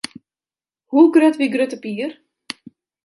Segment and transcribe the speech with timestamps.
[0.91, 2.11] Hoe grut wie Grutte Pier?